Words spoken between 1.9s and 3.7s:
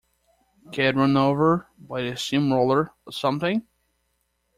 a steam-roller or something?